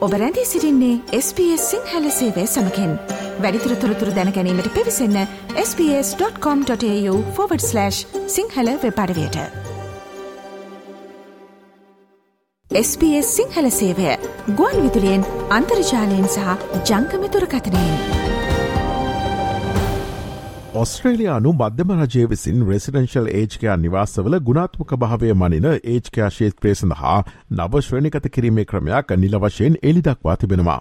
[0.00, 2.92] ඔබ රැඳී සිරින්නේ SBS සිංහල සේවය සමකෙන්
[3.38, 5.18] වැඩිතුර තොරතුර දැනැනීමට පිවිසන්න
[5.56, 6.78] ps.com.ta/
[8.26, 9.36] සිංහල වෙපඩවයට
[12.70, 14.08] SBS සිංහල සේවය
[14.54, 16.48] ගුවන් විදුලියෙන් අන්තර්ජාලයෙන් සහ
[16.90, 18.39] ජංකමතුරකථනයෙන්.
[20.80, 27.16] ඔස්ට්‍රේලයානු මධ්‍යම රජය විසින් රෙසිඩෙන්ශල් ඒජ්කයා නිවාසවල ගුණාත්මක භාවය මනින ඒජ්කයා ශේත්‍රය සඳහා
[27.52, 30.78] නව ශ්‍රණිකත කිරීමේ ක්‍රමයක් නිල වශයෙන් එලිදක්වා තිබෙනවා.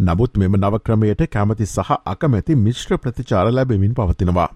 [0.00, 4.48] නමුත් මෙම නවක්‍රමයට කැමති සහ අකමැති මිශ්‍ර ප්‍රතිචාර ලැබෙමින් පවතිනවා.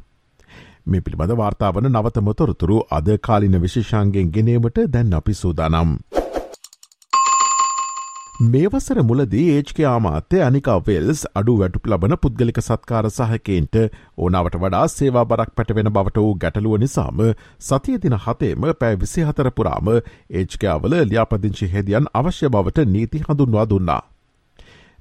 [0.86, 5.96] මේ පිළිබඳ වාර්තාාවන නවතම තොරතුරු අද කාලින විශේෂන්ගෙන් ගෙනීමට දැන් අපි සූදානම්.
[8.42, 13.76] මේ වසර මුලදී ඒජ්ක ආමාත්‍ය අනිකා වෙල්ස් අඩු වැටුප ලබන පුද්ගලික සත්කාර සහකෙන්ට
[14.18, 17.20] ඕනාවට වඩා සේවා බරක් පැටවෙන බවට වූ ගැටලුව නිසාම
[17.62, 24.00] සතිය දින හතේම පෑ විසි හතරපුරාම ඒජ්කයාවල ලියාපදිංචි හෙදියන් අවශ්‍ය බවට නීති හඳුන්වා දුන්නා.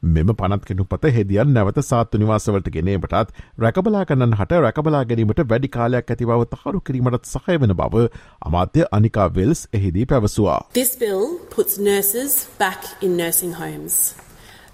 [0.02, 6.12] මෙම පනත්කෙනු පත හෙදියන් නැවත සාත්තු නිවාසවලට ගෙනීමටත් රැකබලා කන්නන් හට රැකබලා ගැනීමට වැඩි කාලයක්
[6.12, 8.06] ඇති බව තහරු කිරීමටත් සහය වෙන බව
[8.42, 10.60] අමාත්‍ය අනිකා වෙල්ස් එහිදී පැවසවා.
[10.74, 11.26] This bill
[11.56, 14.16] puts nurses back in nursing homes.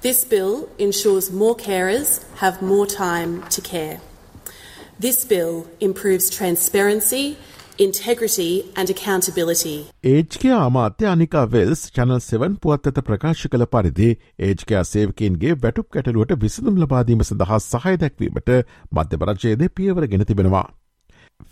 [0.01, 3.97] This bill ensures more carers have more time to care.
[4.99, 7.25] This bill improves transparency
[7.79, 9.75] integrity and accountability.
[10.05, 14.09] ඒජ්කයා අමාත්‍ය අනිකා වෙල්ස් චනල් 7 පුවත්තත ප්‍රකාශ කළ පරිදි
[14.41, 18.55] ඒජ්කයා සේවකන්ගේ වැටුප් කැටලුවට විසඳුම් ලබාදීම සඳහා සහය දැක්වීමට
[18.91, 20.65] මධ්‍යපරජයද පියවර ගෙන තිබෙනවා.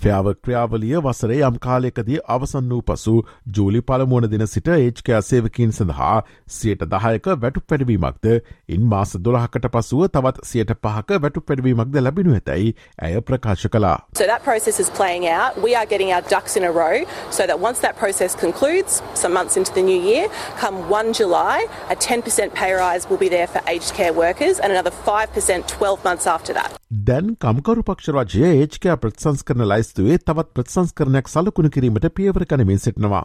[0.03, 3.13] ෆ්‍යාව ක්‍රියාවලිය වසරේ යම් කාලයකදී අවසන් වූ පසු
[3.57, 6.15] ජූලි පළමුවන දින සිට ඒච්කයා සේවකින් සඳහා
[6.55, 8.27] සියට දහයක වැටු පැඩවීමක්ද
[8.75, 13.95] ඉන් මාස දොළහකට පසුව තවත් සියට පහක වැටු පැඩවීමක්ද ලැබෙනු ඇතැයි ඇය ප්‍රකාශ කලා.
[14.19, 15.61] So that process is playing out.
[15.67, 16.95] We are getting our ducks in a row
[17.39, 20.27] so that once that process concludes, some months into the new year,
[20.59, 24.71] come 1 July, a 10% pay rise will be there for aged care workers and
[24.71, 26.82] another 5% 12 months after that.
[27.01, 33.23] දැන් කම්කරු පක්ෂ රජය ඒච්කයා ප්‍රත්සංස්කරන ලයිස්තුවේ තවත් ප්‍රත්සංස්කරනයක් සලකුණු කිරීමට පියවර කනමින් සිටනවා.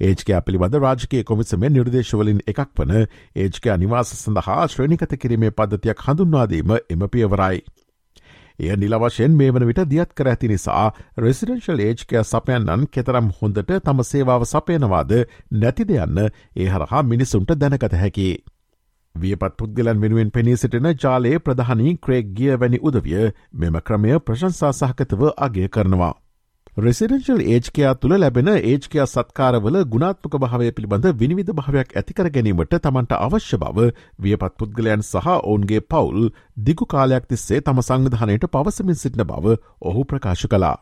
[0.00, 2.94] ඒජකයා පිළිබඳ රාජකය කොමිසමේ නිර්දේශවලින් එකක් වන
[3.36, 7.60] ඒජකයා නිවාස සඳහා ශ්‍රණිකත කිරීමේ පද්ධතියක් හඳුන්වාදීම එම පියවරයි.
[8.58, 14.02] එය නිලවශයෙන් මේ වන විට දියත් කර ඇති නිසා රෙසිඩෙන්ශල් ඒජ්කය සපයන්නන් කෙතරම් හොඳට තම
[14.04, 15.14] සේවාව සපයනවාද
[15.52, 18.28] නැතිද යන්න ඒ හරහා මිනිසුන්ට දැනකත හැකි.
[19.14, 25.22] වියපත් පුද්ගලන් වෙනුවෙන් පෙනී සිටින ජාලයේ ප්‍රධානී ක්‍රේක් ගිය වැනි උදවිය මෙම ක්‍රමය ප්‍රශංසා සහකතව
[25.38, 26.14] අගය කරනවා.
[26.76, 33.58] රෙසිඩෙන්ශල් ඒජ්කයා තුළ ලැබෙන ඒජ්කයා සත්කාරවල ගුණාත්මක භාවය පිළිබඳ විනිවිධ භාවයක් ඇතිකර ගැනීමට තමන්ට අවශ්‍ය
[33.58, 33.86] බව
[34.20, 36.26] වියපත් පුද්ගලයන් සහ ඔවුන්ගේ පවුල්
[36.62, 40.74] දිගු කාලයක් තිස්සේ තම සංවිධානයට පවසමින් සිටින බව ඔහු ප්‍රකාශ කලා.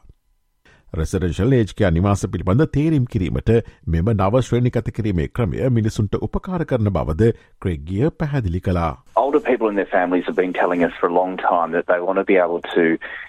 [0.94, 3.50] රෙසිඩෙන්ශල් ඒජ්කයා නිවාස පිළිබඳ තේරීම් කිරීමට
[3.94, 8.92] මෙම නව ශ්‍රේණිකත කිරීමේ ක්‍රමය මිනිසුන්ට උපකාර කරන බවද ක්‍රෙග්ගිය පැහැදිලි කලා.
[9.24, 12.00] Older people and their families have been telling us for a long time that they
[12.00, 12.86] want to be able to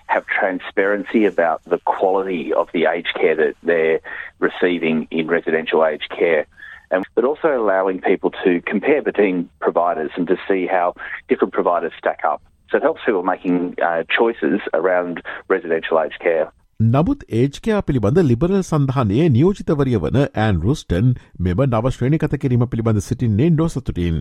[0.07, 3.99] have transparency about the quality of the aged care that they're
[4.39, 6.47] receiving in residential aged care.
[6.91, 10.95] And, but also allowing people to compare between providers and to see how
[11.29, 12.41] different providers stack up.
[12.71, 16.53] So it helps people making uh, choices around residential aged care.
[16.80, 23.50] නමුත් ඒජ්කයා පිළිබඳ liberal සඳහනයේ නියෝජිතවරිය වන and රුස්ටන් මෙම නව ශ්‍රේණිකත කිරීම පිළිබඳ සිටින්නේ
[23.52, 24.18] ඩොසතුටින්.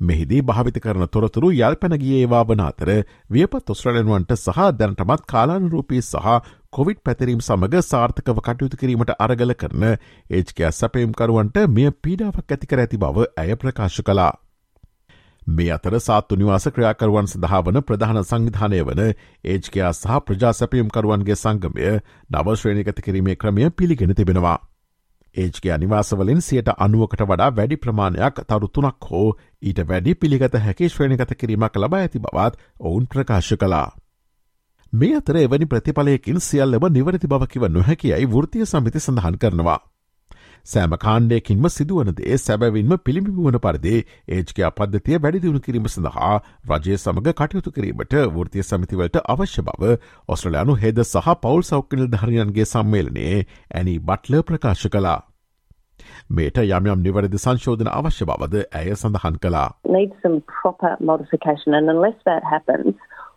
[0.00, 2.90] මෙහිදී භාවිත කරන තොරතුරු යල්පැනගිය ඒවා වන අතර
[3.30, 6.36] වියපත් ඔස්ට්‍රලන්වන්ට සහ දැනටමත් කාලානුරූපී සහ
[6.70, 13.30] කොවිඩ් පැතිරීම් සමඟ සාර්ථකව කටයුතු කිරීමට අරගල කරන ඒජ්කයා සැපයම්කරුවන්ට මෙය පීඩාවක් ඇතිකර ඇති බව
[13.36, 14.32] ඇය ප්‍රකාශ කලා.
[15.50, 19.00] මේ අතර සාත්තු නිවාස ක්‍රියාකරුවන් සඳහා වන ප්‍රධාන සංවිධානය වන
[19.44, 21.86] ඒජ්කයා සහ ප්‍රජා සැපියම්කරුවන්ගේ සංගමය
[22.32, 24.58] නවශ්‍රේණිකත කිරීමේ ක්‍රමය පිළිගෙන තිබෙනවා.
[25.34, 29.28] ඒජ්ගේ නිවාසවලින් සියට අනුවකට වඩා වැඩි ප්‍රමාණයක් තරු තුනක් හෝ
[29.62, 33.88] ඊට වැඩි පිළිගත හැකි ශ්‍රේණිකත කිරීමක් ලබා ඇති බවත් ඔවුන් ප්‍රකාශ කලා.
[34.92, 39.80] මේ අතර එවැනි ප්‍රතිඵලයකින් සියල්ලම නිවරති බවකිව නොහැකියයි වෘතිය සමිති සඳහන් කරනවා.
[40.64, 46.34] සෑම කාණ්ඩයකින්ම සිදුවනදේ සැබැවින්ම පිළිබිබුවන පරිදේ ඒජ්කයා පද්ධතිය වැඩිදිුණු කිරීම සඳහා
[46.70, 49.96] රජය සමඟ කටයුතු කිරීමට වෘතිය සමිතිවලට අවශ්‍ය බව
[50.28, 53.42] ඔස්ට්‍රලයානු හෙද සහ පවල් සෞඛ්‍යනිල් ධරණයන්ගේ සම්මේලනයේ
[53.74, 55.18] ඇනි බට්ල ප්‍රකාශ කලා.
[56.30, 59.68] මේට යම් යම් නිවැරදි සංශෝධන අවශ්‍ය බවද ඇය සඳහන් කලා.
[59.88, 62.94] Need some proper modification and unless that happens,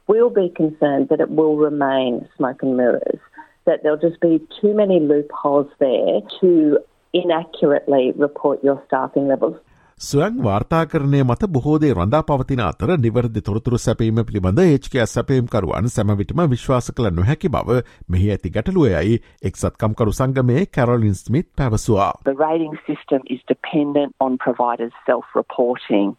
[0.08, 3.22] we'll be concerned that it will remain smoke and mirrors.
[3.66, 6.80] That there'll just be too many loopholes there to
[7.13, 9.57] inaccurately report your staffing levels.
[10.00, 16.89] ස්වයං වාර්තාකරණය මත බොහෝදේ රඳා පවතින අතර නිවැරදි තොරතුරු සැපීම පිළිබඳ HK සැපීම්කරුවන් සැමවිටම විශ්වාස
[16.98, 17.77] කළ නොහැකි බව
[18.15, 19.19] මෙහි ඇති ගැටලුවයයි
[19.50, 22.10] එක්සත්කම්කරු සංගමේ කැරොලින් ස්මිත් පැවසවා.
[22.31, 26.18] The rating system is dependent on providers self-reporting.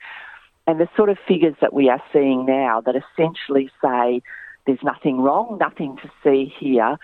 [0.66, 4.22] And the sort of figures that we are seeing now that essentially say
[4.66, 6.96] there's nothing wrong, nothing to see here,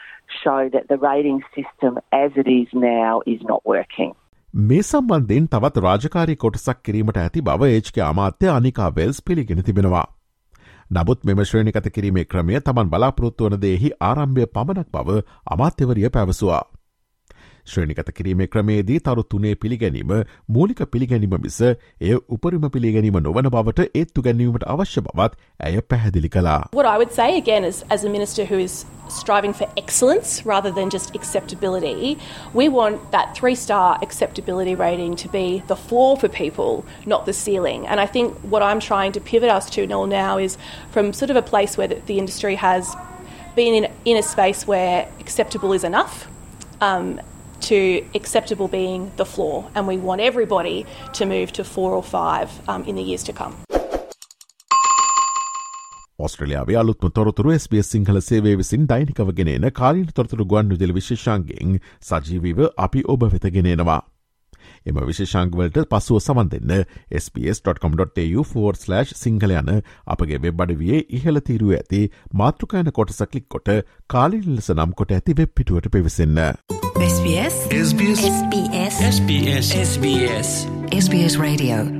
[0.43, 4.15] show that the rating system as it is now is not working.
[4.55, 10.07] මේ සම්බන්ධයෙන් තවත් රාජකාරී කොටසක් කිරීමට ඇති බව ඒච්ක අමාත්‍ය Anika Wales පිළිගෙන තිබෙනවා.
[10.91, 16.62] නමුත් මෙම ශ්‍රේණිකත කිරීමේ ක්‍රමය තමන් බලාපොරොත්තු වන දෙහි ආරම්භය පමණක් බව අමාත්‍යවරිය පැවසවා.
[17.67, 20.12] ශ්‍රේණිකත කිරීමේ ක්‍රමේදී තරු තුනේ පිළිගැනීම
[20.51, 26.57] මූලික පිළිගැනීම මිස එය උපරිම පිළිගැනීම නොවන බවට ඒත්තු ගැනීමට අවශ්‍ය බවත් ඇය පැහැදිලි කලා.
[26.73, 30.71] What I would say again is as a minister who is striving for excellence rather
[30.71, 32.17] than just acceptability,
[32.55, 37.33] we want that three star acceptability rating to be the floor for people, not the
[37.33, 37.87] ceiling.
[37.87, 40.57] And I think what I'm trying to pivot us to now is
[40.91, 42.95] from sort of a place where the, the industry has
[43.55, 46.29] been in, in a space where acceptable is enough.
[46.81, 47.21] Um,
[47.61, 52.49] to acceptable being the floor, and we want everybody to move to four or five
[52.69, 53.57] um, in the years to come.
[56.19, 63.05] ඔස්ට්‍රලියාවේ අලුත්ම තොරතුරු SBS Sinhala සේවේ විසින් දෛනිකවගෙනන කාලීන තොරතුරු ගුවන් විදිල විශේෂන්ගෙන් සජීවීව අපි
[63.07, 64.01] ඔබ වෙතගෙනෙනවා.
[64.87, 66.85] එම විශේෂංගවලට පසුව සමන් දෙන්න.
[67.11, 73.71] ps.com.tu4/ සිංහල යන අපගේ වෙබ් අඩවියේ ඉහළ තීරුව ඇති මාතෘකායන කොටස කලික් කොට
[74.09, 76.41] කාලින් ලෙස නම් කොට ඇති වෙබ් පිටුවට පිවිසන්න.
[77.00, 80.50] SBS SBS SBS SBS SBS
[80.93, 82.00] SBS Radio